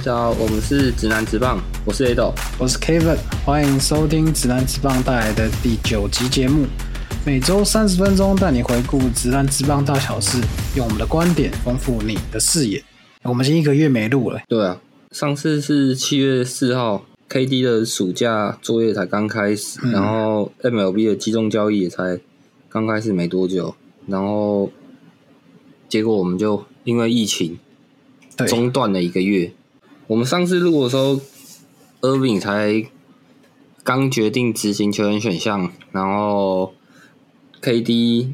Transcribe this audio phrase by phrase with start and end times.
[0.00, 6.64] 大家好，我们是直男直棒，我是 A 豆，我是 Kevin，欢迎收听直男直棒带来的第九集节目，
[7.26, 10.38] 每周三十分钟带你回顾直男直棒大小事，
[10.74, 12.82] 用我们的观点丰富你的视野。
[13.24, 14.80] 我们已经一个月没录了，对啊，
[15.10, 22.18] 上次是七月四号，KD 的暑假作业才刚开始，然后 MLB 的集中交易也才
[22.70, 23.74] 刚开始没多久，
[24.06, 24.70] 然后
[25.90, 27.58] 结果我们就因为疫情，
[28.48, 29.52] 中断了一个月。
[30.10, 31.20] 我们上次录的时候
[32.00, 32.84] ，Irving 才
[33.84, 36.74] 刚决定执行球员选项，然后
[37.62, 38.32] KD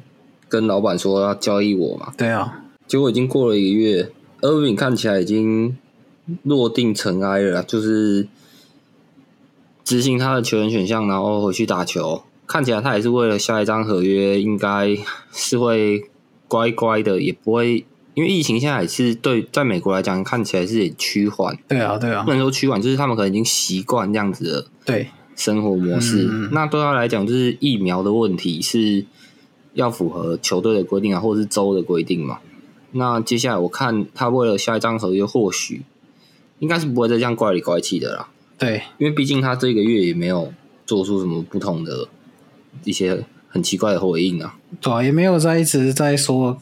[0.49, 5.77] 跟老板说要交易我嘛，对啊，结果已经过了一个月，Irving 看起来已经
[6.45, 8.27] 落定尘埃了，就是
[9.85, 12.23] 执行他的球员选项，然后回去打球。
[12.47, 14.97] 看起来他也是为了下一张合约，应该
[15.31, 16.05] 是会
[16.49, 17.85] 乖乖的，也不会
[18.17, 26.27] 因为疫情现在也是对在美国来讲看起来是趋缓，对啊，对啊不，能说趋缓，就是他们可能已经习惯这样子的对，生活模式。
[26.51, 29.05] 那对他来讲，就是疫苗的问题是
[29.75, 32.39] 要符合球队的规定啊，或者是州的规定嘛。
[32.93, 35.83] 那接下来我看他为了下一张合约，或许
[36.61, 40.51] 应该是不会再这样怪里怪气的啦，对，因为毕竟他这个月也没有
[40.87, 42.09] 做出什么不同的
[42.85, 44.57] 一些很奇怪的回应啊。
[44.81, 46.57] 对啊，也没有在一直在说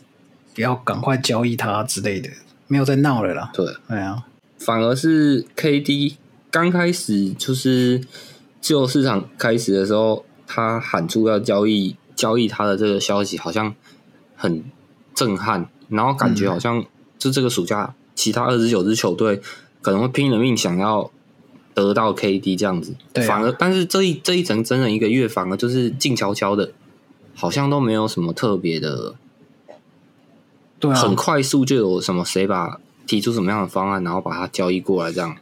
[0.63, 2.29] 要赶快交易他之类的，
[2.69, 3.51] 没有在闹了啦。
[3.53, 4.25] 对，对啊，
[4.59, 6.15] 反而是 KD
[6.51, 8.01] 刚开始就是
[8.61, 13.75] 自由市场开始的时候，他喊出要交易交易他的这个消息，好像
[14.37, 14.63] 很
[15.15, 16.85] 震撼，然后感觉好像
[17.19, 19.41] 就这个暑假，其他二十九支球队
[19.83, 21.11] 可能会拼了命想要
[21.75, 26.71] 得到 KD 这样子，对啊反而但是这一这一整整整一个月，反而就是静悄悄的，
[27.35, 29.17] 好像都没有什么特别的。
[30.85, 35.37] 对啊，很快速就有什么谁把提出什么样的方案，然后把它交易过来，这样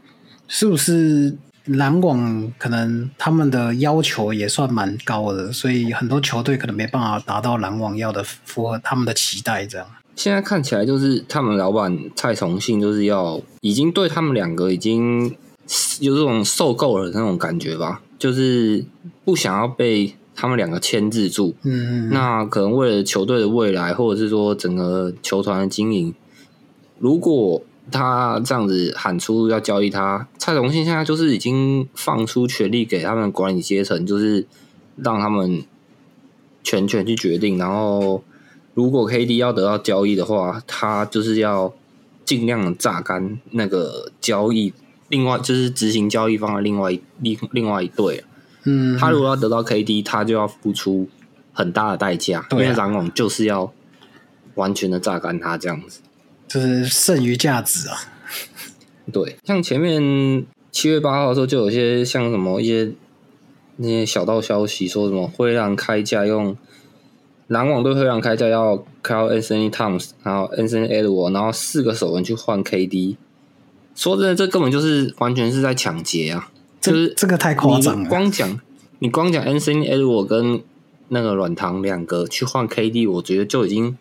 [0.49, 1.37] 是不是
[1.67, 9.87] 篮网可能他们的要求也算蛮高的，所以很多球队可能没办法达到篮网要的符合他们的期待，这样。
[10.15, 15.35] 现在看起来就是他们老板蔡崇信就是要已经对他们两个已经
[16.01, 18.85] 有这种受够了的那种感觉吧，就是
[19.25, 21.55] 不想要被他们两个牵制住。
[21.63, 26.13] 嗯，那可能为了球队的未来，或者是说整个球团的经营，
[26.99, 34.45] 如果他这样子喊出要交易他，蔡崇信现在就是已经放出权力给他们管理阶层，就是
[34.97, 35.63] 让他们
[36.65, 37.57] 全权去决定。
[37.57, 38.25] 然后，
[38.75, 41.73] 如果 KD 要得到交易的话，他就是要
[42.25, 44.73] 尽量榨干那个交易，
[45.09, 48.25] 另外就是执行交易方的另外一另另外一队。
[48.65, 51.09] 嗯，他如果要得到 KD，他就要付出
[51.53, 53.73] 很大的代价，因对啊为篮网就是要
[54.55, 56.01] 完全的榨干他这样子。
[56.47, 57.97] 就是剩余价值啊。
[59.13, 62.93] 对，像前面七月八号的时候，就有一些像什么一些
[63.77, 66.57] 那些小道消息，说什么灰狼开价用
[67.49, 73.17] 篮网对灰狼开价要 Carl Anthony Towns，然后 Anthony Edwards，然后四个首轮去换 KD。
[73.95, 76.52] 说真的，这根本就是完全是在抢劫啊！
[76.83, 78.11] 这就是这个太夸张你了。
[78.11, 78.61] 光讲
[78.99, 80.63] 你光讲 Anthony Edwards 跟
[81.09, 83.97] 那个软糖两个去换 KD，我觉得就已经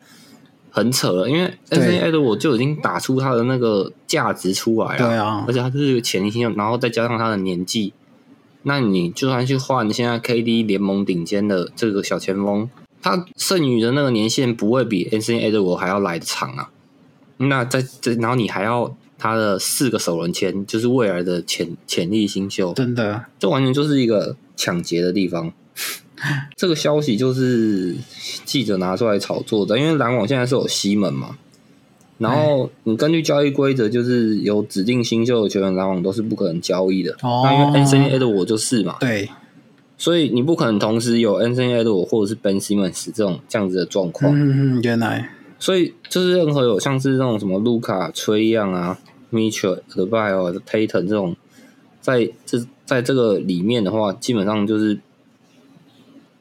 [0.69, 7.93] 很扯了，因为 Anthony Edwards 就已经打出他的那个价值出来了，对啊而且他就是一个潜力新秀，然后再加上他的年纪，
[8.63, 12.69] 那你就算去换现在 KD 联盟顶尖的这个小前锋，
[13.01, 16.69] 他剩余的那个年限不会比 Anthony Edwards 还要来的长啊。
[17.37, 25.53] 那在这，然后你还要他的四个首轮签，就是未来的潜潜力新秀，真的，这完全就是一个抢劫的地方。
[26.57, 27.95] 这个消息就是
[28.45, 31.37] 记者拿出来炒作的，因为篮网现在是有西门嘛，
[32.17, 37.11] 然后你根据交易规则，就是有指定新秀的球员，篮网都是不可能交易的。
[37.21, 37.43] 哦。
[37.45, 39.29] 那因为 Anthony Edwards 就是嘛，对，
[39.97, 44.33] 所以你不可能同时有 Anthony Edwards 或者是 Ben Simmons 这种这样子的状况。
[44.35, 45.29] 嗯嗯，原来，
[45.59, 48.99] 所以就是任何有像是那种什么卢卡、崔样啊、
[49.31, 51.35] Mitchell、德拜尔、Tatum 这种，
[52.01, 54.99] 在这在这个里面的话，基本上就是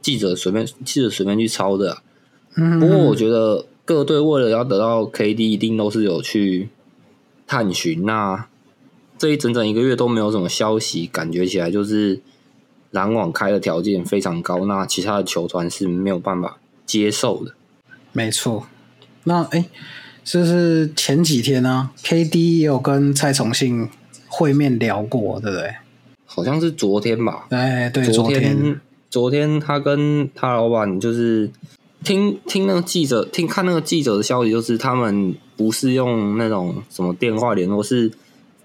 [0.02, 2.02] 记者随便记者随便去抄的
[2.54, 6.68] 不过我觉得各队为了要得到 KD，一定都是有去
[7.46, 8.04] 探寻。
[8.04, 8.46] 那
[9.18, 12.20] 这一整整一个月都没有什么消息，感觉起来就是
[12.90, 17.54] 篮网开的条件非常高，那其他的球团是没有办法接受的。
[18.12, 18.66] 没错。
[19.24, 19.68] 那哎，
[20.24, 23.88] 就是前几天呢、KD 也有跟蔡崇信
[24.28, 25.74] 会面聊过，对不对？
[26.26, 28.80] 好像是昨天吧，哎，对，昨昨天，天
[29.10, 31.50] 昨天他跟他老板就是
[32.04, 38.12] 听听那个记者听看那个记者的消息，就是他们不是用那种什么电话联络，是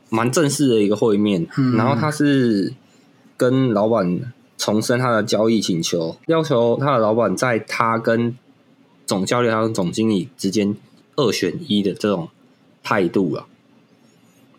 [0.09, 2.71] 蛮正式的一个会面，然后他是
[3.35, 8.37] 跟老板重申他的交易请求，要求他的老板在他跟
[9.07, 10.75] 总教练还有总经理之间
[11.15, 12.29] 二选一的这种
[12.83, 13.45] 态度啊。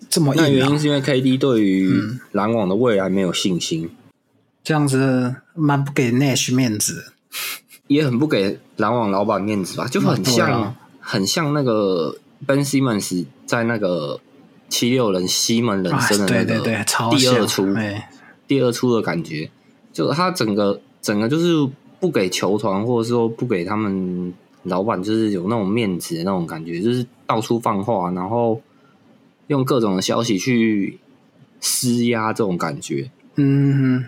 [0.09, 1.91] 这么那原因是因为 KD 对于
[2.33, 3.91] 篮网的未来没有信心，
[4.63, 7.13] 这样子蛮不给 Nash 面子。
[7.89, 10.77] 也很不给篮网老板面子吧，就很像、啊
[11.09, 14.19] 很像那个 Ben Simmons 在那个
[14.69, 18.11] 七六人西门人生的那对对，个超第二出，哎，
[18.49, 19.49] 第二出的感觉，
[19.93, 21.71] 就他整个整个就是
[22.01, 24.35] 不给球团，或者说不给他们
[24.67, 28.61] 老板，就是有那种面子的那种感觉，就是到处放话，然后
[29.47, 30.99] 用各种的消息去
[31.61, 33.11] 施压这种感觉。
[33.37, 34.05] 嗯，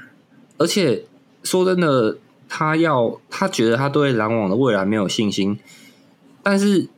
[0.57, 1.05] 而且
[1.43, 2.19] 说真的，
[2.49, 5.59] 他要他觉得他对篮网的未来没有信心，
[6.43, 6.89] 但是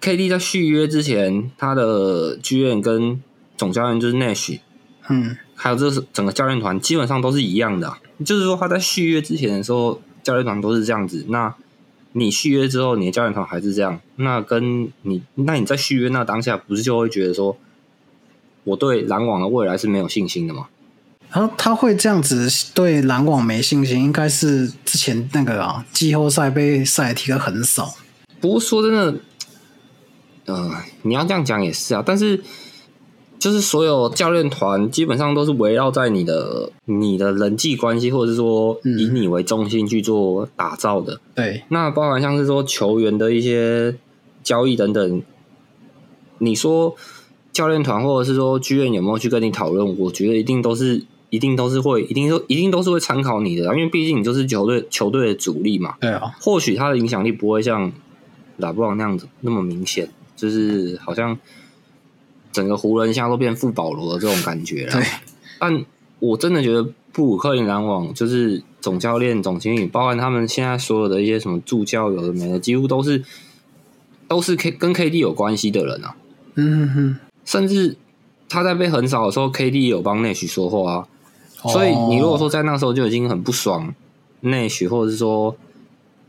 [0.00, 3.22] KD 在续约之前，他的剧院跟
[3.56, 4.60] 总教练就是 Nash，
[5.08, 11.26] 嗯，还有这是整个教练团基本上都是一样的啊、就是说他在续约之前的时候，教练团都是这样子。
[11.28, 11.54] 那
[12.12, 17.56] 你续约之后，你的教练团还是这样，那跟你那你在续约那当下，不是就会觉得说，
[18.64, 20.68] 我对篮网的未来是没有信心的吗？
[21.30, 27.94] 然后他会这样子对篮网没信心，应该是之前那个啊季后赛被塞尔提克很少。
[28.40, 29.20] 不过说真的，
[30.46, 32.42] 呃，你要这样讲也是啊，但是
[33.40, 41.18] 就是所有教练团基本上都是围绕在你的你的人际关系，或者是说嗯以你为中心去做打造的。
[41.34, 43.96] 对，那包含像是说球员的一些
[44.44, 45.22] 交易等等，
[46.38, 46.94] 你说
[47.50, 49.98] 教练团或者是说剧院有没有去跟你讨论？
[49.98, 51.02] 我觉得一定都是。
[51.30, 55.94] 一定都是会，一定都一定都是会参考你的啊，因为毕竟你就是球队球队的主力嘛。
[56.00, 57.92] 对啊，或许他的影响力不会像
[58.56, 61.38] 拉布朗那样子那么明显，就是好像
[62.52, 64.92] 整个湖人现在都变富保罗的这种感觉了。
[64.92, 65.04] 对，
[65.58, 65.84] 但
[66.18, 66.82] 我真的觉得
[67.12, 73.22] 布鲁克林篮网就是总教练、总经理，包含他们现在所有的一些什么助教，有的没的，几乎都是
[74.28, 76.16] 都是 K 跟 KD 有关系的人啊。
[76.54, 77.96] 嗯哼哼，甚至
[78.48, 81.06] 他在被横扫的时候，KD 有帮内许说话
[81.62, 83.94] 所以你如果说在那时候就已经很不爽
[84.40, 85.56] 内许，或者是说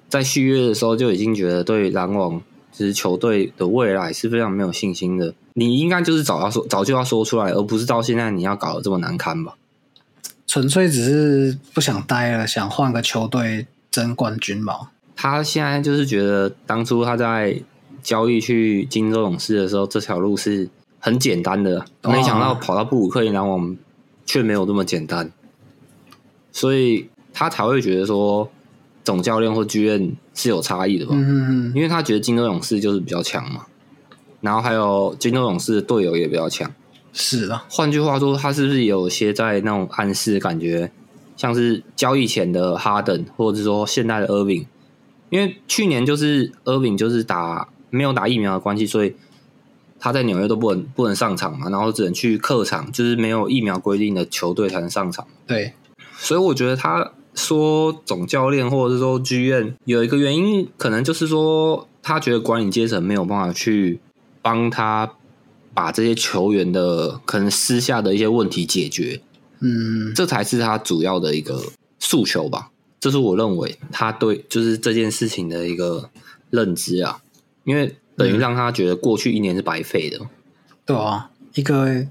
[0.10, 2.42] 在续约的时候就已经觉得对篮网
[2.72, 9.56] 就是球队的未来是非常没有信心的，你应该就是早要说早就要说出来，而不是到现在你要搞得这么难堪吧？
[10.48, 14.90] 纯粹只是不想待了，想换个球队争冠军嘛。
[15.16, 17.62] 他现在就是觉得当初他在
[18.02, 20.68] 交易去金州勇士的时候，这条路是
[21.00, 23.78] 很简单的，哦没想到跑到布鲁克林篮网
[24.26, 25.32] 却没有这么简单，
[26.52, 28.50] 所以他才会觉得说
[29.04, 31.12] 总教练或剧院是有差异的吧？
[31.14, 33.68] 嗯哼哼，因为他觉得金州勇士就是比较强嘛，
[34.42, 36.72] 然后还有金州勇士的队友也比较强。
[37.14, 40.92] 是啊，换句话说，他是不是有些在那种暗示感觉，
[41.36, 44.66] 像是交易前的哈登，或者是说现在的 Irving？
[45.30, 49.16] 因为去年就是 Irving 就是打没有打疫苗的关系，所以
[50.00, 55.28] 他在纽约都不能不能上场嘛，然后只能去客场，就是没有疫苗规定的球队才能上场。
[55.46, 55.74] 对，
[56.18, 64.00] 所以我觉得他说总教练或者是说剧院有一个原因，可能就是说他觉得管理阶层没有办法去
[64.42, 65.14] 帮他
[65.74, 69.22] 把这些球员的可能私下的一些问题解决，
[69.60, 71.64] 嗯，这才是他主要的一个
[72.00, 72.72] 诉求吧。
[73.00, 76.10] 这是我认为他对就是这件事情的一个
[76.50, 77.22] 认知啊，
[77.64, 80.20] 因为等于让他觉得过去一年是白费的。
[80.86, 82.06] 对啊，一个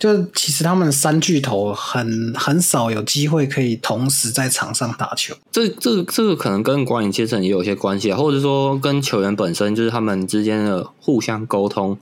[0.00, 5.34] 就其实他们三巨头很很少有机会可以同时在场上打球。
[5.52, 11.98] 这这这个可能跟管理阶层也有些关系啊，或者说跟球员本身就是他们之间的互相沟通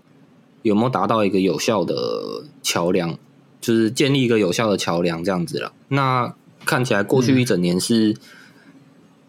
[0.62, 3.18] 有没有达到一个有效的桥梁，
[3.60, 5.72] 就是建立一个有效的桥梁这样子了。
[5.88, 6.32] 那
[6.64, 8.14] 看起来过去一整年是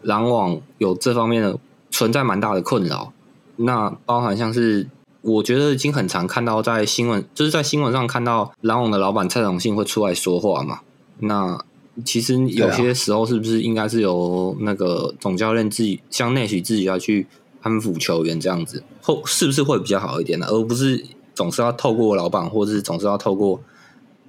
[0.04, 1.58] 篮网有这方面的
[1.90, 3.12] 存在蛮大的困扰，
[3.56, 4.88] 那包含像是。
[5.22, 10.80] 我觉得已经很常看到在新闻，就是在新闻上看到篮网的老板蔡崇信会出来说话嘛。
[11.20, 11.64] 那
[12.06, 17.28] 其实有些时候是不是应该是由那个总教练自己，像内许自己要去
[17.62, 20.46] 安抚球员这样子，后是不是会比较好一点呢？
[20.48, 21.04] 而不是
[21.36, 23.60] 总是要透过老板，或者是总是要透过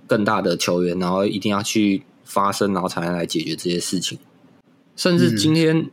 [0.08, 4.18] 更大的球员，然后一定要去发声，然后才能来解决这些事情。
[4.96, 5.88] 甚至今天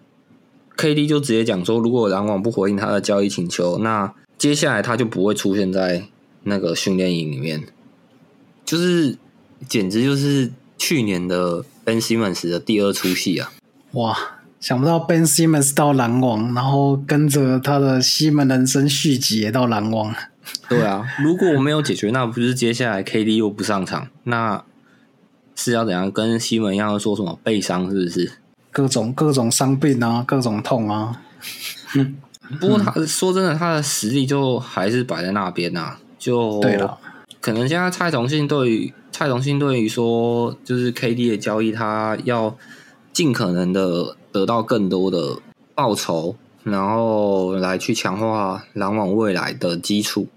[0.75, 6.05] KD 就直接讲说，如果篮网不回应他的交易请求，那接下来他就不会出现在
[6.43, 7.63] 那个训练营里面，
[8.63, 9.17] 就是
[9.67, 13.51] 简直就是去年的 Ben Simmons 的第二出戏啊！
[13.93, 14.15] 哇，
[14.59, 20.13] 想不到 Ben Simmons 到篮网，然后跟着他的西门人生续集也到篮网。
[20.69, 24.63] 对啊，如果我没有解决，那不是接下来 KD 又不上场，那
[25.55, 26.11] 是要怎样？
[26.11, 28.31] 跟西门一样说什么背伤是不是？
[28.71, 31.23] 各种各种伤病啊，各种痛啊。
[32.59, 35.97] 不过他说真的，他的实力就还是摆在那边呐。
[36.17, 36.97] 就对了，
[37.39, 42.57] 可能现在蔡崇信对于蔡崇信对于说，就是 KD 的交易，他要
[43.13, 45.37] 尽可能的得到更多的
[45.75, 50.27] 报酬，然后来去强化篮网未来的基础。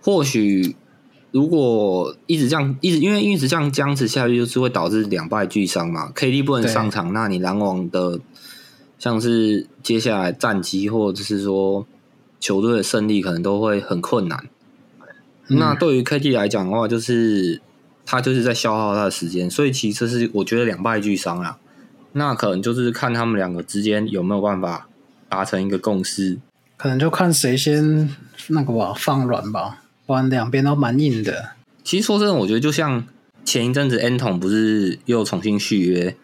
[0.00, 0.74] 或许
[1.30, 6.10] 如果一直这样，一直因为一直这样僵持下去，就是会导致两败俱伤嘛。
[6.14, 8.18] KD 不能上场，那你篮网的
[8.98, 11.86] 像是接下来战绩，或者是说。
[12.40, 14.48] 球队的胜利可能都会很困难。
[15.48, 17.60] 那对于 KD 来讲的话，就是
[18.06, 21.58] 他就是在消耗他的时间，所以其实是我觉得两败俱伤啊。
[22.12, 24.88] 那可能就是看他们两个之间有没有办法
[25.28, 26.38] 达成一个共识，
[26.76, 28.08] 可能就看谁先
[28.46, 31.50] 那个吧，放软吧，不然两边都蛮硬的。
[31.82, 33.04] 其实说真的，我觉得就像
[33.44, 36.16] 前一阵子 N 统不是又重新续约？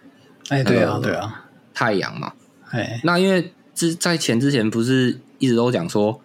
[0.49, 2.35] 哎，对啊，对啊，太阳嘛，
[2.75, 5.21] 哎，那因为之在前之前不是。
[5.41, 6.21] 一直都讲说，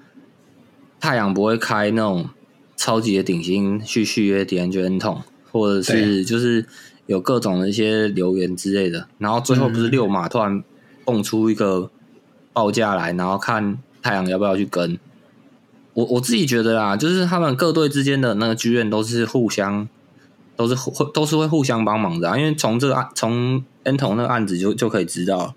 [0.98, 2.30] 太阳不会开那种
[2.78, 6.66] 超级的顶薪去续约迪恩·恩痛，或者是就是
[7.08, 9.08] 有各种的一些留言之类的。
[9.18, 10.64] 然后最后不是六马突然
[11.04, 11.90] 蹦出一个
[12.54, 14.98] 报价来，然后看太阳要不要去跟。
[15.96, 19.90] 我我自己觉得啦，就是他们各队之间的那个剧院都是互相
[20.56, 25.56] 都是会都是会互相帮忙的，因为从这个案从恩童那个案子就就可以知道，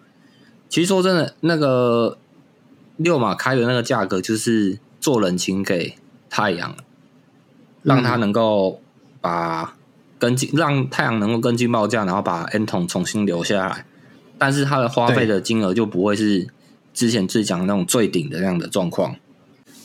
[0.73, 2.17] 其实说真的，那个。
[2.99, 5.97] 六马开的那个价格就是做人情给
[6.29, 6.76] 太阳，
[7.83, 8.81] 让他能够
[9.21, 9.75] 把
[10.19, 13.87] 跟进，让太阳能够跟进报价，然后把 N 桶重新留下来。
[14.38, 16.47] 但是他的花费的金额就不会是
[16.93, 19.17] 之前最讲那种最顶的那样的状况。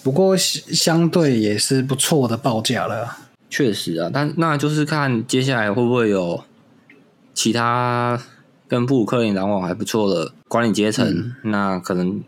[0.04, 3.18] 不过相对也是不错的报价了。
[3.50, 6.44] 确实啊，但那就是看接下来会不会有
[7.34, 8.22] 其他
[8.68, 12.22] 跟布鲁克林篮网还不错的管理阶层，那可能。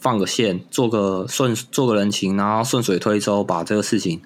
[0.00, 4.20] 放个线，做个顺，做个人情，然后顺水推舟，把这个事情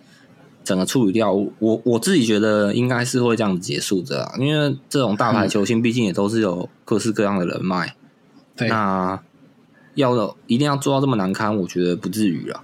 [0.63, 1.33] 整个处理掉。
[1.33, 7.97] 我我自己觉得应该是会这样子结束的，因为这种大牌球星毕竟也都是有各式各样的人脉。
[8.55, 9.19] 对，那
[9.95, 12.61] 要的一定要做到这么难堪，我觉得不至于了。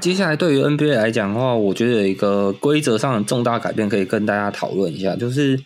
[0.00, 5.62] 接下来对于 NBA 来讲的话，我觉得有一个规则上的重大改变可以跟大家讨论一下，就是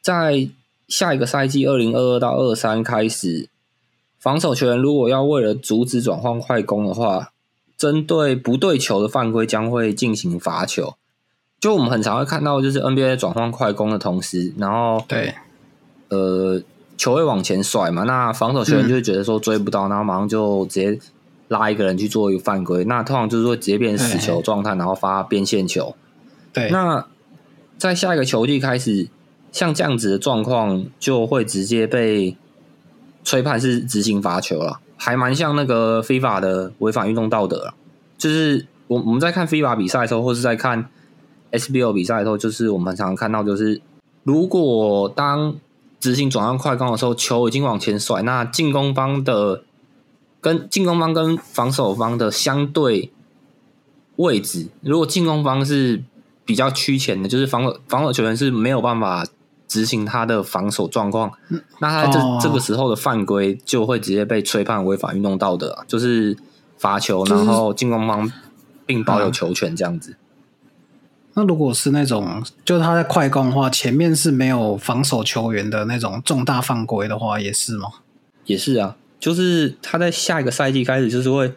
[0.00, 0.48] 在
[0.86, 3.48] 下一个赛季二零二二到二三开始，
[4.18, 7.32] 防守球员如果要为了阻止转换快攻的话，
[7.76, 10.94] 针对不对球的犯规将会进行罚球。
[11.58, 15.34] 就我们很常会看到，就是 NBA 转换快攻的同时，然后对，
[16.08, 16.62] 呃，
[16.96, 20.98] 球会往前甩嘛，那防守球员就会觉得说追不到，然后马上就直接。
[21.50, 25.96] 拉一个人去做一个犯规，那通常就是说直接变死球状态，然后发边线球。
[26.52, 27.04] 对，那
[27.76, 29.08] 在下一个球季开始，
[29.50, 32.36] 像这样子的状况就会直接被
[33.24, 37.74] 吹判是执行罚球了，还蛮像那个非法的违反运动道德。
[38.16, 40.88] 就是我我们在看非法比赛的时候，或是在看
[41.50, 43.82] SBO 比赛的时候，就是我们常常看到，就是
[44.22, 45.56] 如果当
[45.98, 49.64] 执行转换快攻的时候，球已经往前甩，那进攻方的。
[50.40, 53.12] 跟进攻方跟防守方的相对
[54.16, 56.02] 位置，如果进攻方是
[56.44, 59.26] 比较趋前的，就是防守防守球员是没有办法
[59.68, 61.32] 执行他的防守状况，
[61.78, 66.36] 那他这这个时候的犯规就会直接被吹判违反运动道德，就是
[66.76, 68.32] 罚球，然后进攻方
[68.84, 70.16] 并保有球权这样子。
[71.34, 77.88] 那如果是那种，就是他在快攻的话，前面是没有防守球员的那种重大犯规的话，也是吗？
[78.46, 78.96] 也是啊。
[79.20, 81.52] 就是他在下一个赛季开始，就是会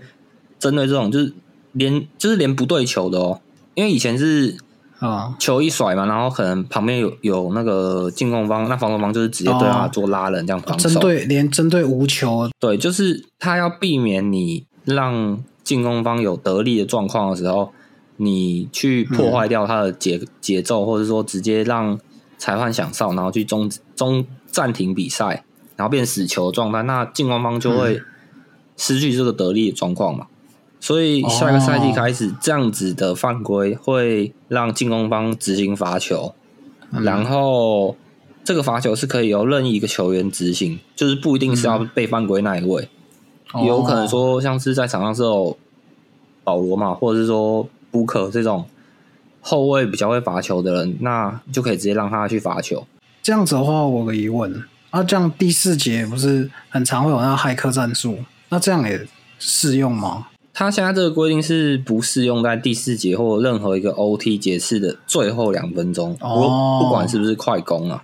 [0.59, 1.33] 针对这种，就是
[1.71, 3.41] 连就是连不对球的哦，
[3.73, 4.55] 因为以前是
[4.99, 5.35] 啊。
[5.39, 10.89] 球一甩嘛，然后可能旁边有有那个进攻方，那防守方就是直接对他做拉人这样防守。
[10.89, 17.71] 针对连针对无球，对，就是他要避免你让进攻方有得力的状况的时候，
[18.17, 21.99] 你去破坏掉他的节节奏，或者说直接让
[22.37, 25.43] 裁判响哨，然后去终终暂停比赛。
[25.75, 28.01] 然后变死球状态，那进攻方就会
[28.77, 30.27] 失去这个得力的状况嘛。
[30.79, 36.35] 所以下一个赛季开始，这样子的犯规会让进攻方执行罚球，
[36.91, 37.95] 然后
[38.43, 42.89] 这个罚球是可以由任意一个球员执行，就是不一定是要被犯规那一位，
[43.65, 45.57] 有可能说像是在场上是有
[46.43, 48.65] 保罗嘛，或者是说布克这种
[49.39, 52.85] 后卫比较会罚球的人，那就可以直接让他去罚球。
[53.21, 54.63] 这样子的话，我有个疑问。
[54.93, 58.19] 啊，这样第四节不是很常会有那骇客战术，
[58.49, 59.07] 那这样也
[59.39, 60.27] 适用吗？
[60.53, 66.77] 他现在这个规定是不适用在第四节或任何一个 OT 节次的最后两分钟，哦。
[66.79, 68.03] 不不管是不是快攻啊，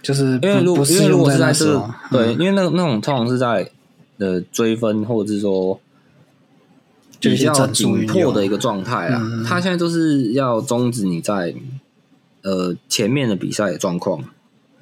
[0.00, 2.40] 就是因为如不不适因为如果是在这个时候，对，嗯。
[2.40, 3.70] 因为那那种通常是在
[4.16, 5.78] 呃追分或者是说
[7.20, 9.20] 比较紧迫的一个状态啊。
[9.22, 11.54] 嗯，他现在就是要终止你在
[12.40, 14.24] 呃前面的比赛的状况，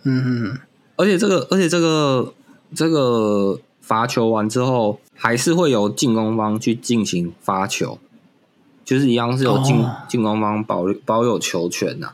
[0.05, 0.59] 嗯嗯
[0.97, 2.33] 而且这个而且这个
[2.75, 7.99] 这个罚球完之后，还是会由进攻方去进行发球，
[8.85, 9.97] 就是一样是由进、哦。
[10.09, 12.13] 进攻方保保有球权呐、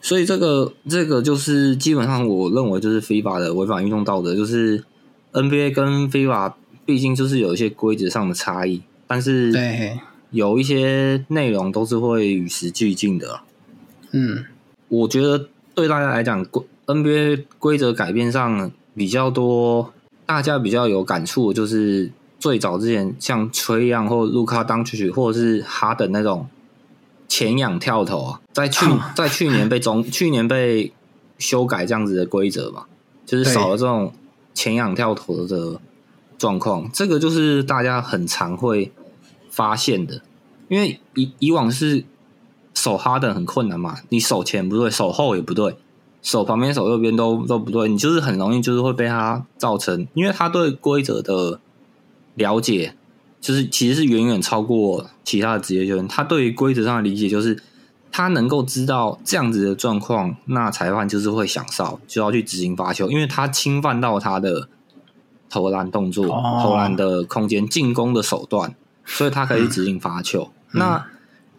[0.00, 4.84] 所以这个这个就是基本上我认为就是 FIFA 的违反运动道德，就是
[5.32, 6.52] NBA 跟 FIFA
[6.84, 9.98] 毕竟就是有一些规则上的差异，但是对，
[10.30, 13.44] 有一些内容都是会与时俱进的啊。
[14.12, 14.44] 嗯。
[14.88, 19.92] 我觉得对大家来讲，规 NBA 规则改变上比较多，
[20.24, 26.48] 大家比较有感触，的就是最早之前像崔样或卢卡当曲或者是哈登那种
[27.28, 30.92] 前仰跳投啊，在去哦 在去年被中 去年被
[31.38, 32.84] 修改这样子的规则嘛，
[33.26, 34.12] 就是少了这种
[34.54, 35.80] 前仰跳投的
[36.38, 38.92] 状况，这个就是大家很常会
[39.50, 40.22] 发现的，
[40.68, 42.04] 因为以以往是
[42.74, 45.76] 守哈登很困难嘛，你守前不对，守后也不对，
[46.26, 51.60] 手旁边、手右边都都不对，你就是很容易就是会被他造成，因为他对规则的
[52.34, 52.94] 了解，
[53.40, 57.62] 就是其实是远远超过其他的职业球员，他对于规则上的理解就是。
[58.12, 64.70] 他能够知道这样子的状况，那裁判就是会想哨，就要去执行罚球，因为他侵犯到他的
[65.50, 70.48] 投篮动作、哦投篮的空间、进攻的手段，所以他可以执行罚球。
[70.70, 71.04] 那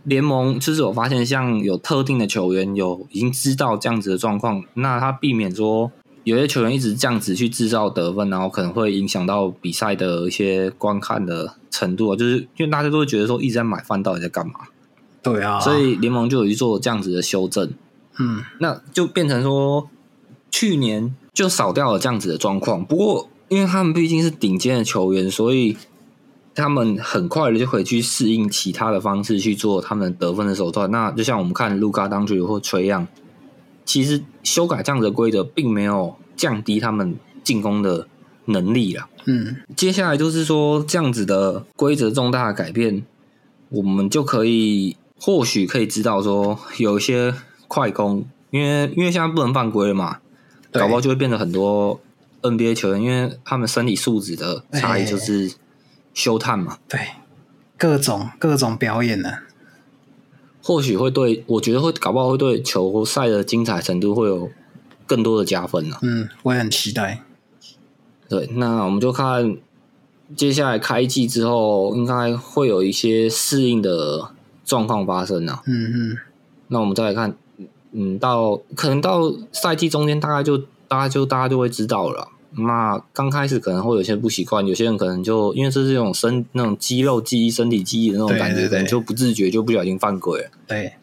[0.07, 5.91] 联盟就是我发现，像有特定的球员有已经知道这样子的状况，那他避免说
[6.23, 12.15] 有些球员一直这样子去制造得分，然后可能会影响到比赛的一些观看的程度啊。
[12.15, 14.53] 就是因为大家都会觉得说一直在买饭到底在干嘛，
[15.21, 17.73] 对啊，所以联盟就有去做这样子的修正。
[18.17, 19.89] 嗯那就变成说，
[20.49, 22.83] 去年就少掉了这样子的状况。
[22.85, 25.75] 不过，因为他们毕竟是顶尖的球员，所以
[26.57, 30.89] 他们很快的就可以去适应其他的方式去做他们得分的手段。
[30.89, 33.07] 那就像我们看卢卡当局或崔样，
[33.85, 38.07] 其实修改这样子的规则，并没有降低他们进攻的
[38.45, 39.07] 能力啦。
[39.25, 43.05] 嗯接下来就是说，这样子的规则重大的改变，
[43.69, 47.35] 我们就可以或许可以知道说，有一些
[47.67, 50.17] 快攻，因为因为现在不能犯规了嘛，
[50.71, 51.99] 搞不好就会变得很多
[52.41, 55.51] NBA 球员，因为他们身体素质的差异就是
[56.17, 56.99] 休探嘛，对，
[57.77, 59.37] 各种各种表演呢，
[60.63, 64.49] 或许会对我觉得会搞不好会对球赛的精彩程度会有
[65.05, 67.21] 更多的加分呢、嗯，我也很期待。
[68.27, 69.55] 对，那我们就看
[70.35, 74.31] 接下来开季之后，应该会有一些适应的
[74.65, 75.61] 状况发生啊。
[75.67, 76.17] 嗯嗯，
[76.69, 77.37] 那我们再来看，
[77.91, 82.27] 嗯，到可能到赛季中间，大概就大概就大家就会知道了啦。
[82.59, 90.49] 那刚开始可能会有些不习惯，有些人可能就因为这是一种身那种肌肉记忆、身体记忆的那种感觉，对对可能就不自觉就不小心犯规了。
[90.67, 90.93] 对，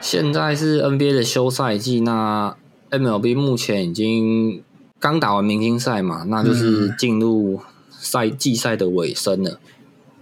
[0.00, 2.56] 现在是 NBA 的休赛季，那
[2.90, 4.62] MLB 目前已经
[4.98, 7.60] 刚打完明星赛嘛，那就是进入
[7.90, 9.58] 赛季赛的尾声了。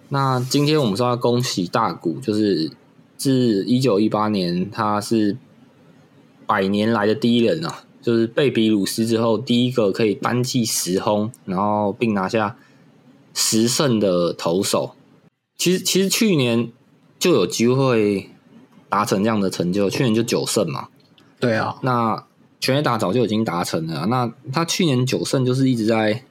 [0.09, 2.71] 那今天我们说要恭喜大谷，就是
[3.23, 5.37] 自一九一八年他是
[6.45, 12.57] 百年来的第一人啊，就是贝比鲁斯之后第一个可以单季十轰，然后并拿下
[13.33, 14.97] 十胜的投手。
[15.57, 16.73] 其实其实去年
[17.17, 18.29] 就有机会
[18.89, 20.89] 达成这样的成就，去年就九胜嘛。
[21.39, 22.27] 对啊，那
[22.59, 26.25] 全垒打早就已经达成了啊、那他去年九胜就是一直在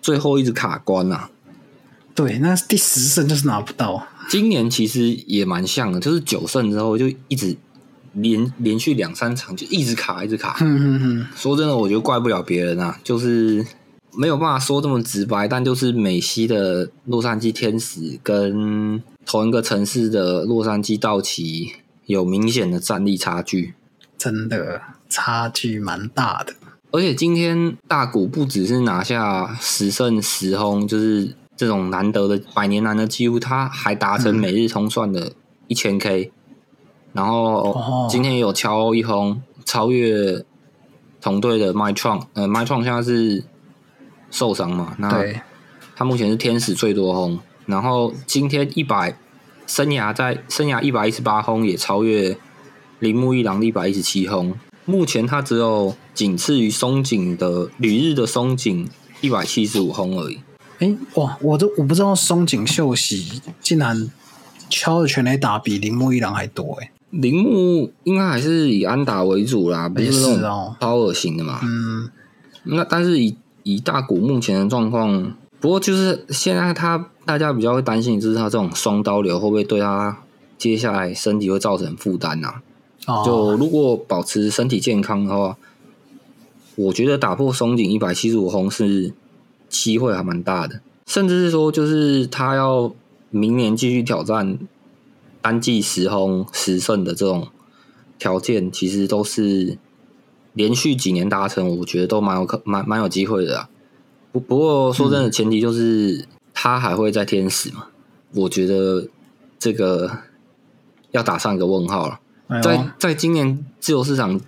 [0.00, 1.28] 最后一直卡关呐、
[2.14, 4.06] 对，那第十胜就是拿不到。
[4.30, 7.56] 今年其实也蛮像的，就是九胜之后就一直
[8.12, 10.56] 连连续两三场就一直卡，一直卡。
[10.60, 13.66] 嗯嗯嗯，说真的，我觉得怪不了别人啊，就是
[14.12, 21.72] 没有办法说这么直白，但就是美西的洛杉矶天使跟同一个城市的洛杉矶道奇
[22.06, 23.74] 有明显的战力差距。
[24.16, 26.54] 真的差距蛮大的。
[26.92, 35.30] 而且今天大谷不只是拿下十胜十轰，就是这种难得的百年难得记录，他还达成每日通算的
[35.66, 36.32] 一千 K，、
[37.12, 40.42] 然后哦今天也有敲一轰，超越
[41.20, 42.26] 同队的麦创。
[42.32, 43.44] 呃，麦创现在是
[44.30, 44.94] 受伤嘛？
[44.96, 45.38] 那对，
[45.94, 49.14] 他目前是天使最多轰，然后今天一百
[49.66, 52.38] 生涯在生涯一百一十八轰也超越
[53.00, 54.54] 铃木一郎一百一十七轰，
[54.86, 58.88] 目前他只有仅次于松井的旅日的松井
[59.20, 60.40] 一百七十五轰而已。
[60.80, 64.10] 哎，哇，我都我不知道松井秀喜竟然
[64.68, 66.90] 敲的全垒打比铃木一郎还多哎。
[67.10, 71.60] 铃木应该还是以安打为主啦，不是那种哦抛饵型的嘛。
[71.62, 72.08] 嗯，
[72.64, 80.18] 那但是以以大谷目前的状况，不过就是现在他大家比较会担心，就是他这种双刀流会不会对他
[80.56, 82.54] 接下来身体会造成负担呐？
[83.06, 85.56] 哦，就如果保持身体健康的话，
[86.76, 89.12] 我觉得打破松井一百七十五轰是
[89.70, 92.92] 机会还蛮大的，甚至是说就是他要
[93.30, 94.58] 明年继续挑战
[95.40, 97.48] 单季十轰十胜的这种
[98.18, 99.78] 条件，其实都是
[100.52, 103.70] 连续几年达成，我觉得都蛮有可蛮蛮有机会的啊。
[104.32, 107.86] 不不过说真的，前提就是他还会在天使嘛，
[108.34, 109.08] 我觉得
[109.58, 110.18] 这个
[111.12, 112.20] 要打上一个问号了。
[112.62, 114.40] 在在今年自由市场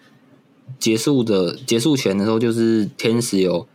[0.78, 3.66] 结束的结束前的时候，就是天使有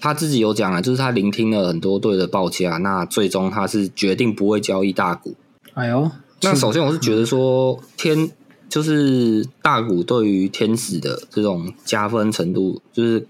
[0.00, 5.34] 他自己有讲啊，就是他聆听了很多队的报价，那最终他是决定不会交易大股。
[5.74, 6.10] 哎呦，
[6.42, 8.30] 那首先我是觉得说天
[8.68, 13.26] 就是大股对于天使的这种加分程度，就是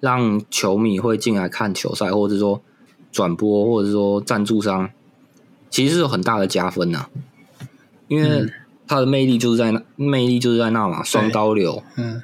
[0.00, 2.62] 让球迷会进来看球赛，或者是说
[3.10, 4.90] 转播，或者是说赞助商，
[5.70, 7.08] 其实是有很大的加分呐、
[8.06, 8.46] 因为
[8.86, 12.22] 他的魅力就是在那，魅力就是在那嘛，双刀流，嗯。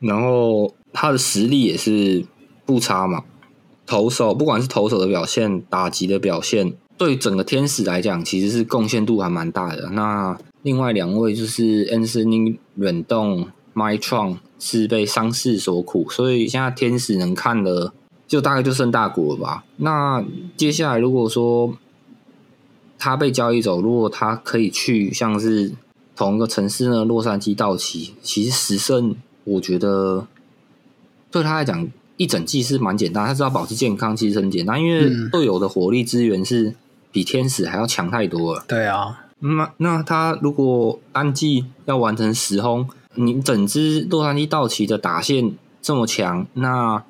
[0.00, 2.26] 然后他的实力也是
[2.64, 3.24] 不差嘛，
[3.86, 9.90] 投手不管是投手的表现、打击的表现，对整个天使来讲，其实是贡献度还蛮大的。
[9.90, 17.92] 那另外两位就是 Anthony 忍动 My Tron 是被伤势所苦，所以现在天使能看的
[18.26, 19.64] 就大概就剩大谷了吧。
[19.76, 20.24] 那
[20.56, 21.76] 接下来如果说
[22.98, 25.72] 他被交易走，如果他可以去像是
[26.16, 30.26] 同一个城市呢，洛杉矶道奇，其实十胜我觉得
[31.30, 36.74] 对他来讲一整季是蛮简单，他只要保持健康，其实很简单，因为嗯队友的火力资源是
[37.10, 38.64] 比天使还要强太多了。
[38.68, 47.02] 对啊，那那他如果单季要完成十轰，你整支洛杉矶道奇的打线这么强，那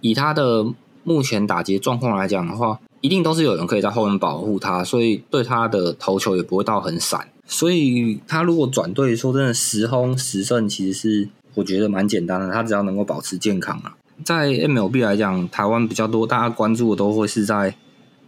[0.00, 0.66] 以他的
[1.04, 7.28] 目前打劫状况来讲的话，一定都是有人可以在后面保护他，所以对他的投球也不会到很散。
[7.46, 13.94] 所以他如果转队，说真的，十轰十胜其实是我觉得蛮简单的，他只要能够保持健康啊。
[14.24, 17.74] 在 MLB 来讲，台湾比较多大家关注的都会是在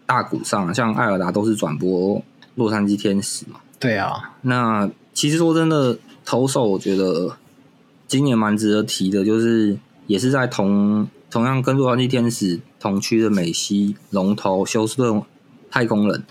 [0.07, 2.23] 大股上，像艾尔达都是转播
[2.55, 3.61] 洛杉矶天使嘛。
[3.79, 7.37] 对啊，那其实说真的，投手我觉得
[8.07, 15.23] 今年蛮值得提的，就是也是在同同样跟洛杉矶天使同区的美西龙头休斯顿
[15.71, 16.25] 太空人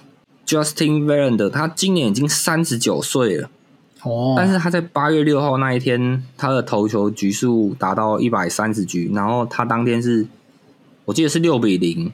[0.46, 3.50] Justin Verlander，他今年已经三十九岁了。
[4.04, 10.28] 哦，但是他在八月六号那一天，他的投球局数达到一百三十局，然后他当天是，
[11.06, 12.14] 我记得是六比零，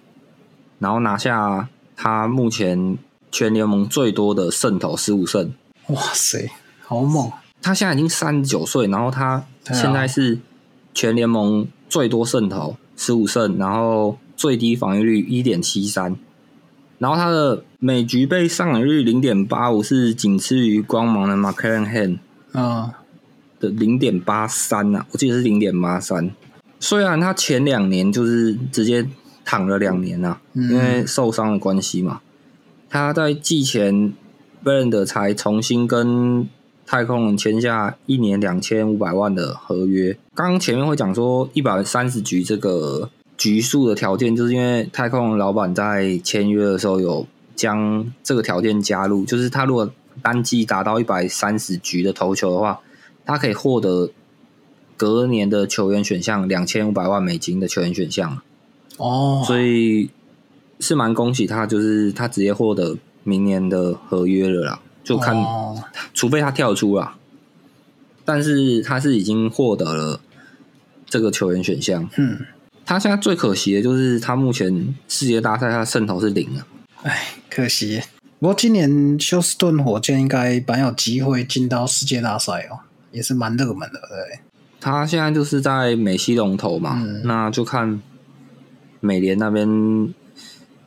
[0.80, 2.98] 然后拿下他目前
[3.32, 5.54] 全联盟最多的胜投十五胜。
[5.88, 6.50] 哇塞，
[6.86, 10.40] 好猛，他现在已经三十九岁，然后他现在是
[10.94, 16.16] 全联盟最多胜投十五胜，然后最低防御率一点七三，
[17.04, 22.20] 然后他的每局被上垒率零点八五是仅次于光芒的 McLaren Hand。
[22.54, 22.90] 嗯，
[23.60, 26.32] 的零点八三呐，我记得是零点八三。
[26.80, 29.06] 虽然他前两年就是直接
[29.44, 32.22] 躺了两年呐、嗯因为受伤的关系嘛。
[32.90, 34.14] 他在季前
[34.64, 36.48] b r a n d 才重新跟
[36.86, 40.18] 太空人签下一年两千五百万的合约。
[40.34, 49.92] 刚刚前面会讲说一百三十局这个局数的条件，就是因为太空人老板在签约的时候有将这个条件加入，就是他如果
[50.22, 52.80] 单季达到一百三十局的投球的话，
[53.26, 54.12] 他可以获得
[54.96, 58.40] 隔年的球员选项两千五百万美金的球员选项，
[58.98, 60.12] 哦，所以
[60.80, 65.84] 是蛮恭喜他，就是他直接获得明年的合约了啦，就看、哦。
[66.14, 67.18] 除非他跳出啦，
[68.24, 70.22] 但是他是已经获得了
[71.08, 72.08] 这个球员选项。
[72.18, 72.46] 嗯，
[72.86, 76.68] 他现在最可惜的就是他目前世界大赛他的胜投是零啊，
[77.04, 78.02] 哎，可惜。
[78.40, 82.80] 不过今年休斯顿火箭应该蛮有机会进到世界大赛哦，
[83.12, 84.40] 也是蛮热门的，对。
[84.82, 88.02] 他现在就是在美西龙头嘛，嗯那就看
[89.00, 90.14] 美联那边。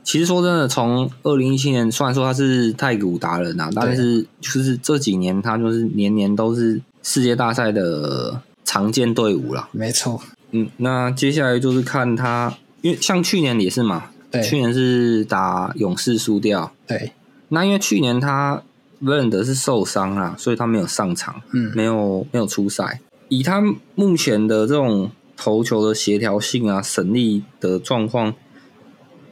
[0.05, 9.69] 其实说真的，从二零一七年，虽然说他是太古达人啊，但是就是这几年他就是年年都是世界大赛的常见队伍啦。
[9.73, 14.41] 没错，嗯，那接下来就是看他，因为像去年也是嘛，对。
[14.43, 17.13] 去年是打勇士输掉，对，
[17.49, 18.63] 那因为去年他
[19.01, 21.73] v e n 的是受伤啦，所以他没有上场，嗯。
[21.75, 23.01] 没有没有出赛。
[23.29, 23.61] 以他
[23.97, 28.33] 目前的这种投球的协调性啊、省力的状况，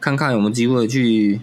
[0.01, 1.41] 看看有没有机会去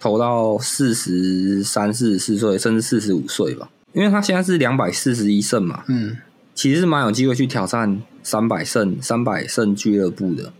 [0.00, 3.68] 投到四十三、四十四岁，甚至四十五岁吧。
[3.92, 6.16] 因为他现在是两百四十一胜嘛，嗯。
[6.54, 10.52] 其实是蛮有机会去挑战三百胜、三百胜俱乐部的。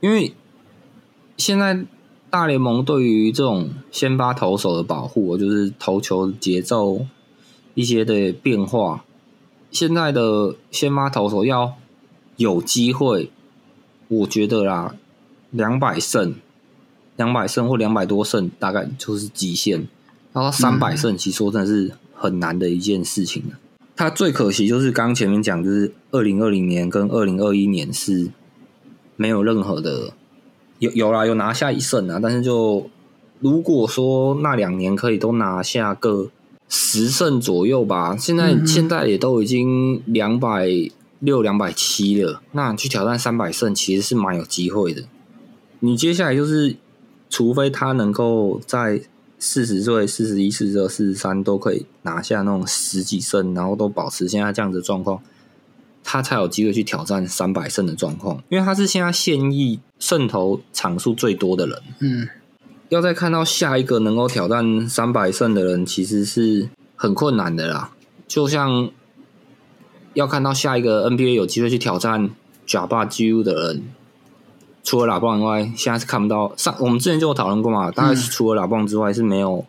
[0.00, 0.34] 因为
[1.38, 1.86] 现在
[2.28, 7.06] 大联盟对于这种先发投手的保护，就是投球节奏
[7.72, 9.06] 一些的变化，
[9.70, 11.72] 现在的先发投手要
[12.36, 13.30] 有机会，
[14.08, 14.94] 我觉得啦，
[15.50, 16.34] 两百胜、
[17.16, 19.88] 两百胜或两百多胜，大概就是极限。
[20.34, 23.56] 然后三百胜，其实说真的是很难的一件事情了。
[23.96, 28.30] 他最可惜就是刚前面讲，就是二零二零年跟二零二一年是
[29.16, 30.12] 没有任何的
[30.78, 32.90] 有有啦，有拿下一胜啊，但是就
[33.40, 36.28] 如果说那两年可以都拿下个
[36.68, 40.68] 十胜左右吧，现在、现在也都已经两百
[41.20, 45.04] 六、两百七了，那去挑战三百胜其实是蛮有机会的。
[45.80, 46.76] 你接下来就是，
[47.30, 49.00] 除非他能够在
[49.46, 55.22] 四十岁、四十一、四十二、四十三都可以拿下那种十几胜，然后都保持现在这样子的状况，
[56.02, 58.42] 他才有机会去挑战三百胜的状况。
[58.48, 62.28] 因为他是现在现役胜投场数最多的人，嗯
[62.88, 67.92] 要再看到下一个能够挑战三百胜的人，其实是很困难的啦。
[68.26, 68.90] 就像
[70.14, 72.30] 要看到下一个 NBA 有机会去挑战
[72.66, 73.82] Jabba Ju 的人，
[74.86, 76.52] 除了拉布朗以外，现在是看不到。
[76.56, 79.66] 上我们之前就有讨论过嘛，大概是除了拉布朗之外是没有，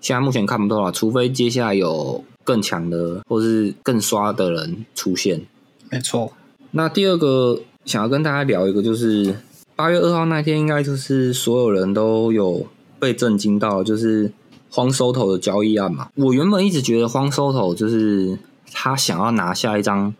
[0.00, 0.90] 现在目前看不到啦。
[0.90, 5.42] 除非接下来有更强的或是更刷的人出现。
[5.90, 6.32] 没错，
[6.70, 9.36] 那第二个想要跟大家聊一个，就是
[9.76, 12.66] 八月二号那天，应该就是所有人都有
[12.98, 14.32] 被震惊到，就是
[14.70, 16.08] 荒收头的交易案嘛。
[16.14, 18.38] 我原本一直觉得荒收头就是
[18.72, 20.14] 他想要拿下一张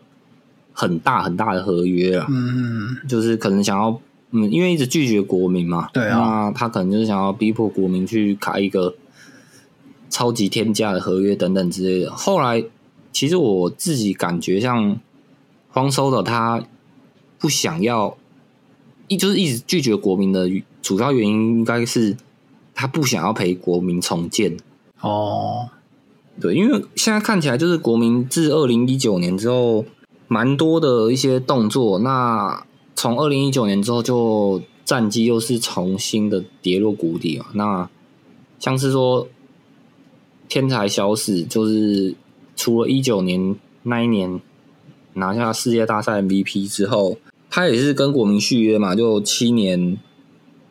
[0.73, 3.99] 很大很大的合约啊，嗯就是可能想要，
[4.31, 8.95] 嗯，因为一直拒绝国民嘛，对啊那他可能就是想要逼迫国民去开一个
[10.09, 12.11] 超级天价的合约等等之类的。
[12.11, 12.63] 后来，
[13.13, 14.97] 其实我自己感觉像
[15.69, 16.63] 荒收的他
[17.39, 18.17] 不想要，
[19.07, 20.49] 一就是一直拒绝国民的
[20.81, 22.17] 主要原因，应该是
[22.73, 24.57] 他不想要陪国民重建。
[24.99, 25.69] 哦，
[26.41, 29.85] 对，因为现在看起来就是国民自二零一九年之后，
[30.27, 31.99] 蛮多的一些动作。
[31.99, 32.65] 那
[32.97, 37.45] 从二零一九年之后，就战绩又是重新的跌落谷底嘛。
[37.53, 37.87] 那
[38.59, 39.27] 像是说
[40.49, 42.15] 天才小史，就是
[42.55, 44.41] 除了一九年那一年
[45.13, 47.17] 拿下世界大赛 MVP 之后，
[47.51, 49.95] 他也是跟国民续约嘛，就七年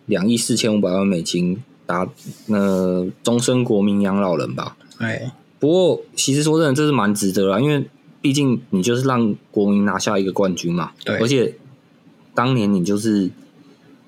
[0.06, 2.08] 两亿四千五百万美金，打
[2.46, 4.76] 那终身国民养老人吧。
[4.98, 7.86] 哎，不过，其实说真的，这是蛮值得啦，因为
[8.20, 10.90] 毕竟你就是让国民拿下一个冠军嘛。
[11.04, 11.54] 对而且
[12.36, 13.30] 当年你就是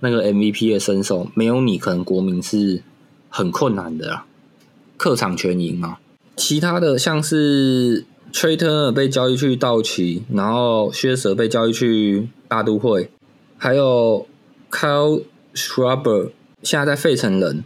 [0.00, 2.82] 那个 MVP 的身手，没有你，可能国民是
[3.28, 4.26] 很困难的啦，
[4.96, 5.96] 客场全赢嘛。
[6.36, 13.10] 其他的像是 Trey Turner 被交易去道奇，然后薛舍被交易去大都会，
[13.56, 14.26] 还有
[14.70, 15.22] Kyle
[15.54, 16.30] Schwarber
[16.62, 17.64] 现在在费城人。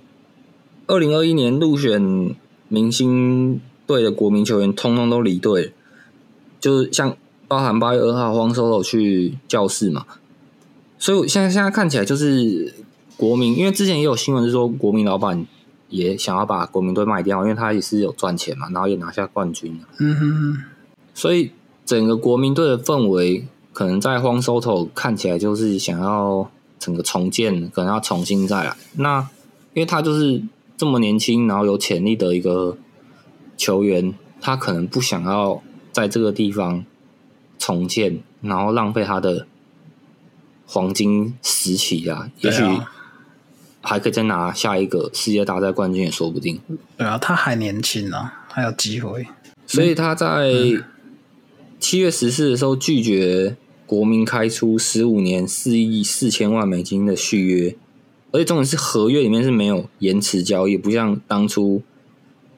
[0.86, 2.34] 二零二一年入选
[2.68, 5.72] 明星队的国民球员，通通都离队，
[6.60, 10.06] 就是像包含八月二号荒收了去教室嘛，
[11.02, 12.72] 所以我现在现在看起来就是
[13.16, 15.44] 国民，因为之前也有新闻是说国民老板
[15.88, 20.62] 也想要把国民队卖掉，因为他也是有赚钱嘛，然后也拿下冠军嗯哼哼，
[21.12, 21.50] 所以
[21.84, 28.76] 整个国民队的氛围，可能在荒收头看起来就是想要整个重建，可能要重新再来。
[28.94, 29.28] 那
[29.74, 30.40] 因为他就是
[30.76, 32.78] 这么年轻，然后有潜力的一个
[33.56, 35.60] 球员，他可能不想要
[35.90, 36.84] 在这个地方
[37.58, 39.48] 重建，然后浪费他的
[40.72, 42.30] 黄金时期啊。
[42.40, 42.62] 也许
[43.82, 46.58] 还可以再拿下一个世界大赛冠军也说不定。
[46.96, 49.26] 对啊，他还年轻啊，还有机会。
[49.66, 50.50] 所以他在
[51.78, 53.56] 七月十四的时候拒绝
[53.86, 57.76] 国民开出十五年四亿四千万美金的续约，
[58.30, 61.82] 而且重点是合约里面是没有延迟交易，不像当初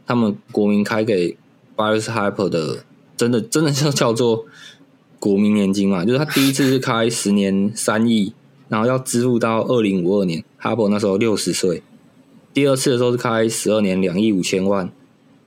[0.06, 1.36] 他们国民开给
[1.74, 2.84] Bryce Harper 的，
[3.16, 4.44] 真的真的就叫做
[5.24, 8.34] 国民年金嘛，就是他第一次是开十年三亿，
[8.68, 11.82] 然后要支付到二零五二年，Harper 那时候六十岁，
[12.52, 14.92] 第二次的时候是开十二年两亿五千万。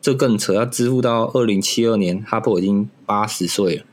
[0.02, 3.84] 这更扯，要支付到二零七二年，哈珀已经八十岁了。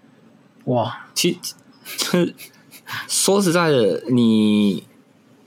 [0.65, 1.37] 哇，其
[1.99, 2.35] 就是
[3.07, 4.85] 说实在的，你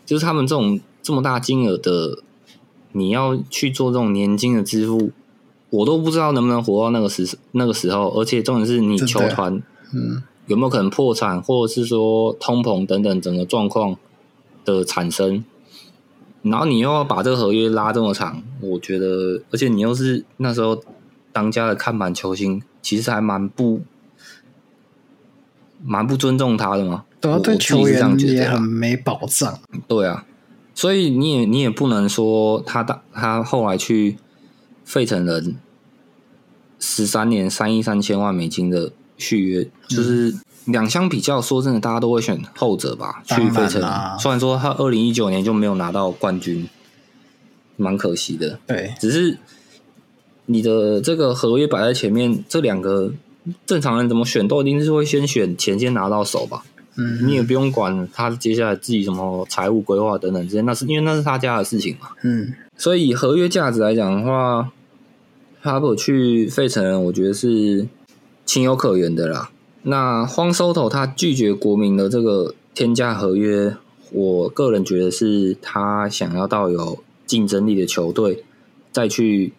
[0.06, 2.20] 就是他们这种这么大金额的
[2.92, 5.10] 你要去做这种年金的支付，
[5.72, 8.10] 我都不知道能不能活到那个时那个时候。
[8.10, 13.98] 而且重点是你球团嗯，有没有可能破产，或者是说通膨等等整个状况
[14.66, 15.44] 的产生，
[16.42, 20.82] 然后你又要把这个合约拉这么长，我觉得，而且你又是那时候
[21.32, 23.82] 当家的看板球星，其实还蛮不
[25.84, 27.06] 蛮不尊重他的嘛。
[27.20, 29.60] 对啊，对球员也很没保障。
[29.88, 30.26] 对啊，
[30.76, 34.18] 所以你也你也不能说他当他后来去
[34.86, 35.58] 费城人
[36.80, 40.34] 十三年三亿三千万美金的续约，就是
[40.66, 43.22] 两相比较，说真的，大家都会选后者吧。
[43.26, 43.82] 去费城，
[44.20, 46.68] 虽然说他二零一九年就没有拿到冠军，
[47.76, 48.60] 蛮可惜的。
[48.68, 49.38] 对，只是
[50.46, 53.12] 你的这个合约摆在前面，这两个
[53.66, 56.64] 正常人怎么选都一定是会先选钱先拿到手吧。
[57.00, 62.10] 嗯，你也不用管他接下来自己什么财务规划等等这些，那是因为那是他家的事情嘛。
[62.24, 64.72] 嗯，所以以合约价值来讲的话，
[65.62, 67.88] 哈伯去费城，我觉得是
[68.48, 69.52] 情有可原的啦。
[69.84, 73.76] 那荒收头他拒绝国民的这个天价合约，
[74.12, 78.44] 我个人觉得是他想要到有竞争力的球队
[78.92, 79.54] 再去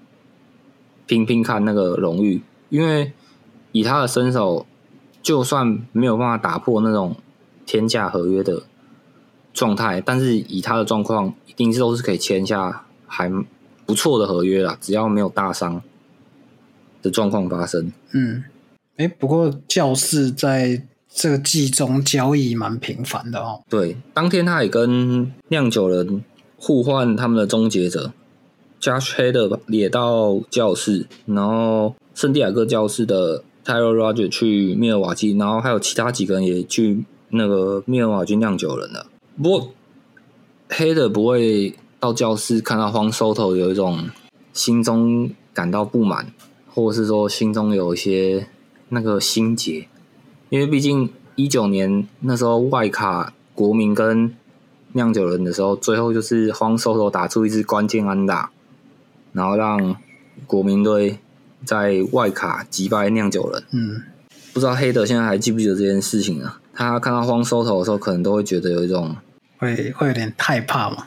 [1.07, 3.13] 拼拼看那个荣誉，因为
[3.73, 4.67] 以他的身手，
[5.23, 7.17] 就算没有办法打破那种
[7.65, 8.63] 天价合约的
[9.53, 13.31] 状态，但是以他的状况，一定是都是可以签下还
[13.87, 15.83] 不错的合约啦，只要没有大伤
[17.03, 17.93] 的状况发生。
[18.13, 18.45] 嗯，
[18.99, 23.63] 哎，不过教室在这个季中交易蛮频繁的哦。
[23.71, 26.25] 对，当天他也跟酿酒人
[26.57, 28.13] 互换他们的终结者
[28.81, 39.07] ，Josh Hader 也到教室，然后圣地亚哥教室的 Tyler Roger 去密尔瓦基，然后还有其他几个人也去那个密尔瓦基酿酒人了。
[39.41, 39.71] 不过
[40.71, 44.11] Hader 不会到教室看到荒收头有一种
[44.53, 46.33] 心中感到不满，
[46.75, 48.49] 或者是说心中有一些
[48.91, 49.89] 那个心结，
[50.49, 54.35] 因为毕竟一九年那时候外卡国民跟
[54.93, 58.51] 酿酒人的时候，最后就是荒收头打出一支关键安打，
[59.33, 59.97] 然后让
[60.47, 61.19] 国民队
[61.65, 63.63] 在外卡击败酿酒人。
[63.73, 64.03] 嗯，
[64.53, 66.61] 不知道黑德现在还记不记得这件事情啊？
[66.73, 69.17] 他看到荒收头的时候，可能都会觉得有一种
[69.59, 71.07] 会会有点害怕嘛？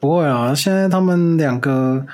[0.00, 2.06] 不会啊，现在他们两个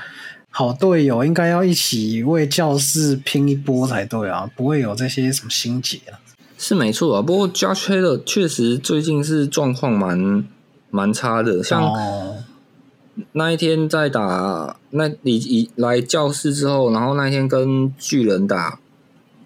[0.56, 6.22] 好队友应该要一起为教室拼一波才对啊，不会有这些什么心结啊。
[6.56, 7.20] 是没错啊。
[7.20, 10.44] 不过 Josh Hader 确实最近是状况蛮
[10.90, 12.36] 蛮差的，像哦，
[13.32, 18.78] 那一天在打那你以来教室之后，然后那一天跟巨人打，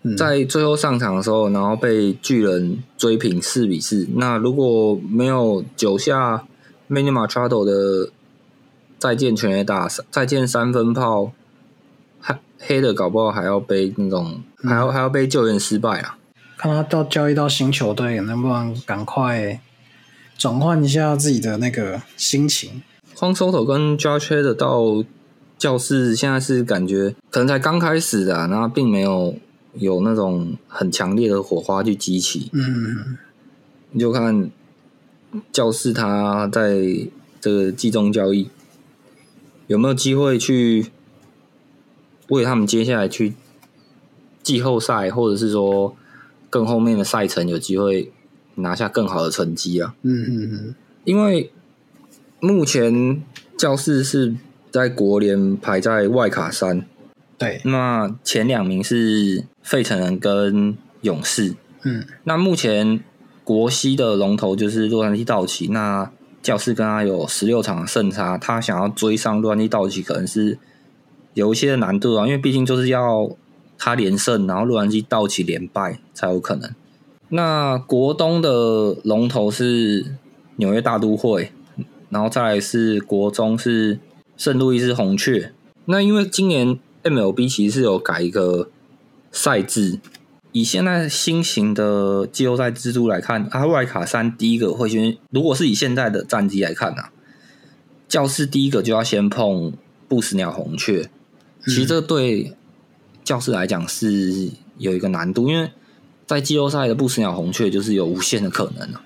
[0.03, 4.07] 嗯在最后上场的时候，然后被巨人追平四比四。
[4.17, 6.45] 那如果没有九下
[6.91, 8.11] Manny Machado 的
[8.99, 11.33] 再见全垒打、再见三分炮，
[12.21, 16.19] 还黑的搞不好还要背那种，还要还要被救援失败啊。
[16.57, 19.61] 看他到交易到新球队，能不能赶快
[20.37, 22.83] 转换一下自己的那个心情？
[23.15, 25.05] 荒收头跟 Josh 的到
[25.57, 29.37] 教室，现在是感觉可能才刚开始的、啊，然后并没有
[29.75, 32.51] 有那种很强烈的火花去激起。
[32.53, 33.17] 嗯，
[33.93, 34.51] 你就看
[35.53, 36.77] 教室他在
[37.41, 38.49] 这个季中交易
[39.69, 40.87] 有没有机会去
[42.29, 43.35] 为他们接下来去
[44.43, 45.95] 季后赛，或者是说
[46.51, 48.11] 更后面的赛程有机会
[48.57, 49.95] 拿下更好的成绩啊？
[50.03, 51.53] 嗯嗯嗯，因为
[52.41, 53.23] 目前
[53.57, 54.35] 教室是
[54.71, 56.87] 在国联排在外卡三，
[57.37, 61.55] 对，那前两名是费城人跟勇士。
[61.85, 63.05] 嗯那目前
[63.45, 66.11] 国西的龙头就是洛杉矶道奇，那
[66.49, 70.59] 教室跟他有十六场胜差，他想要追上洛杉矶道奇，可能是
[71.35, 73.29] 有一些难度啊，因为毕竟就是要
[73.77, 76.71] 他连胜，然后洛杉矶道奇连败才有可能。
[77.29, 80.07] 那国东的龙头是
[80.57, 81.53] 纽约大都会，
[82.09, 84.01] 然后再来是国中是
[84.39, 85.53] 圣路易斯红雀。
[85.85, 88.71] 那因为今年 MLB 其实是有改一个
[89.31, 89.99] 赛制，
[90.59, 97.13] 以现在新型的季后赛制度来看，阿外卡三第一个会先，如果是以现在的战绩来看啊，
[98.09, 99.73] 教室第一个就要先碰
[100.09, 101.09] 不死鸟红雀。
[101.65, 102.57] 其实这对
[103.23, 105.71] 教室来讲是有一个难度，因为
[106.27, 109.05] 在季后赛的不死鸟红雀就是有无限的可能啊。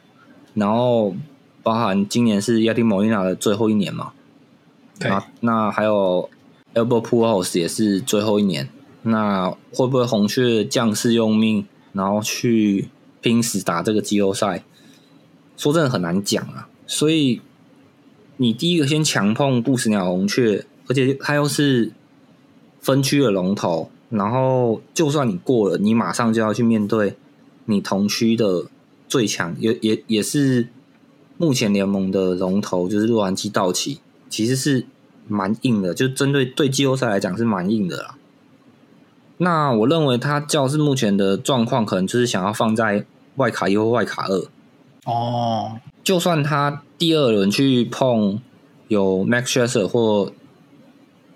[0.54, 1.14] 然后
[1.62, 4.12] 包含今年是亚丁莫利纳的最后一年嘛，
[5.00, 6.30] 啊，那那还有
[6.72, 8.70] Albert Pujols 也是最后一年，
[9.02, 12.88] 那会不会红雀将士用命，然后去
[13.20, 14.64] 拼死打这个季后赛？
[15.56, 16.68] 说真的很难讲啊。
[16.86, 17.40] 所以
[18.36, 21.92] 你第一个先强碰不死鸟红雀，而且它又是
[22.80, 27.16] 分区的龙头，然后就算你过了，你马上就要去面对
[27.66, 28.66] 你同区的
[29.08, 30.68] 最强，也也也是
[31.38, 34.86] 目前联盟的龙头，就是洛杉矶道奇，其实是
[35.28, 38.16] 蛮硬的，就针对对季后赛来讲是蛮硬的啦。
[39.38, 43.04] 那我认为他教是目前的状况，可能就是想要放在
[43.36, 44.46] 外卡一或外卡二。
[45.04, 48.40] 哦，就算他第二轮去碰
[48.88, 50.32] 有 Max Scherzer 或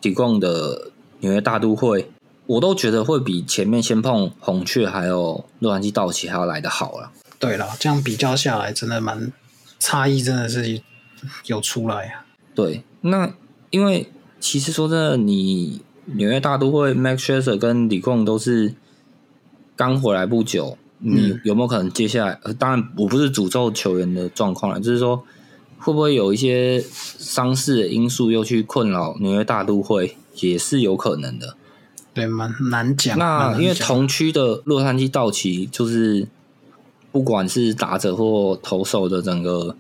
[0.03, 2.09] o n 的纽约大都会，
[2.47, 7.11] 我都觉得会比前面先碰红雀还有洛杉矶道奇还要来的好了。
[7.41, 9.33] 对了，这样比较下来，真的蛮
[9.81, 10.81] 差异，真的是
[11.47, 12.25] 有出来啊。
[12.55, 13.35] 对，那
[13.71, 18.75] 因为其实说真的，你纽约大都会 Max Scherzer 跟 d i g o n 都是
[19.77, 20.79] 刚回来不久。
[20.99, 22.41] 你有没有可能接下来？
[22.59, 25.23] 当然，我不是诅咒球员的状况了，就是说，
[25.79, 31.55] 会不会有一些伤势的因素又去困扰纽约大都会，也是有可能的。
[32.15, 33.19] 对，蛮难讲。
[33.19, 36.27] 那因为同区的洛杉矶道奇，就是
[37.13, 39.77] 不管是打者或投手的整个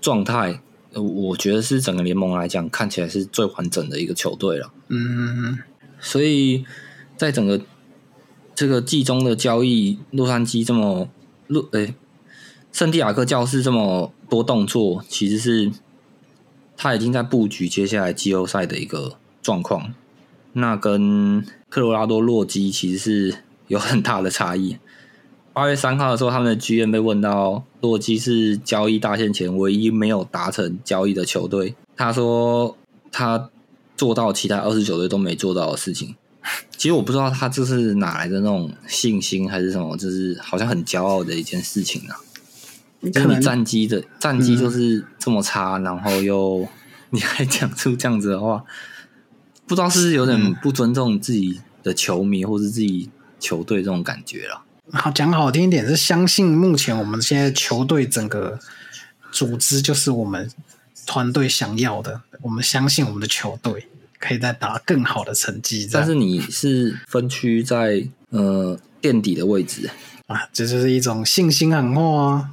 [0.00, 0.60] 状态，
[0.94, 4.72] 我觉得是整个联盟来讲看起来是最完整的一个球队了。
[4.88, 5.58] 嗯，
[6.00, 6.64] 所以
[7.16, 7.60] 在整个。
[8.54, 11.08] 这个季中的交易，洛杉矶这么
[11.46, 11.94] 洛诶，
[12.70, 15.72] 圣地亚哥教室这么多动作，其实是
[16.76, 19.94] 他已经在布局接下来季后赛的一个状况。
[20.52, 23.38] 那跟科罗拉多洛基其实是
[23.68, 24.76] 有很大的差异。
[25.54, 32.74] 八月三号的时候，他们的剧院被问到洛基是交易大限前唯一没有达成交易的球队，他说
[33.10, 33.50] 他
[33.96, 36.14] 做到其他二十九队都没做到的事情。
[36.76, 42.16] 其实我不知道他这是哪来的那种信心，还是什么，就是好像很骄傲的一件事情啊。
[43.12, 46.66] 可能战绩的战绩就是这么差，然后又
[47.10, 48.64] 你还讲出这样子的话，
[49.66, 53.10] 不知道是有点不尊重自己的球迷或是自己
[53.40, 54.62] 球队这种感觉了。
[54.90, 58.58] 好讲好听一点，是相信目前我们现在球队整个
[59.30, 60.50] 组织就是我们
[61.06, 63.88] 团队想要的，我们相信我们的球队。
[64.24, 69.90] 可以再打更好的成绩，但是你是分区在呃垫底的位置
[70.28, 72.50] 啊，这就是一种信心喊话啊，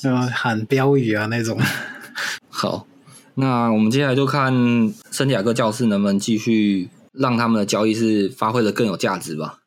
[0.00, 0.28] 对吧？
[0.32, 1.60] 喊标语啊那种。
[2.48, 2.86] 好，
[3.34, 4.52] 那我们接下来就看
[5.10, 9.57] 圣地亚哥教室能不能继续让他们的交易是发挥的更有价值吧。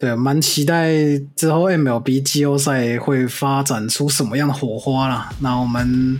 [0.00, 0.90] 对，蛮期待
[1.36, 5.28] 之后 MLB 季后赛会发展出什么样的火花啦。
[5.40, 6.18] 那我们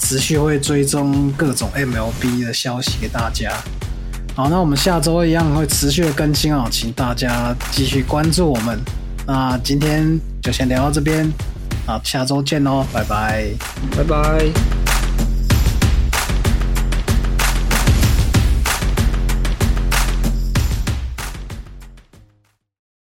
[0.00, 3.52] 持续会追踪各种 MLB 的消息给大家。
[4.34, 8.76] 好，那我们下周一样会持续的更新哦，请大家继续关注我们。
[9.28, 11.32] 那今天就先聊到这边，
[11.86, 13.46] 好，下周见喽，拜拜，
[13.96, 14.79] 拜拜。